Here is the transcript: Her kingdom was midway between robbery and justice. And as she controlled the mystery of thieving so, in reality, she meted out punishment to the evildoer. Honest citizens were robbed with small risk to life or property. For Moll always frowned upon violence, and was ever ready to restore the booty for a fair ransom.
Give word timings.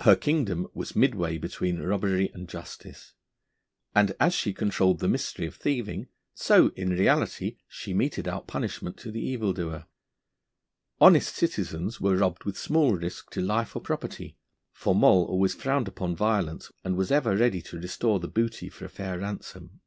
Her 0.00 0.14
kingdom 0.14 0.66
was 0.74 0.94
midway 0.94 1.38
between 1.38 1.78
robbery 1.80 2.30
and 2.34 2.46
justice. 2.50 3.14
And 3.94 4.14
as 4.20 4.34
she 4.34 4.52
controlled 4.52 4.98
the 4.98 5.08
mystery 5.08 5.46
of 5.46 5.54
thieving 5.56 6.08
so, 6.34 6.68
in 6.76 6.90
reality, 6.90 7.56
she 7.66 7.94
meted 7.94 8.28
out 8.28 8.46
punishment 8.46 8.98
to 8.98 9.10
the 9.10 9.22
evildoer. 9.26 9.86
Honest 11.00 11.34
citizens 11.34 11.98
were 11.98 12.16
robbed 12.18 12.44
with 12.44 12.58
small 12.58 12.92
risk 12.94 13.30
to 13.30 13.40
life 13.40 13.74
or 13.74 13.80
property. 13.80 14.36
For 14.70 14.94
Moll 14.94 15.24
always 15.24 15.54
frowned 15.54 15.88
upon 15.88 16.14
violence, 16.14 16.70
and 16.84 16.94
was 16.94 17.10
ever 17.10 17.34
ready 17.34 17.62
to 17.62 17.78
restore 17.80 18.20
the 18.20 18.28
booty 18.28 18.68
for 18.68 18.84
a 18.84 18.90
fair 18.90 19.18
ransom. 19.18 19.80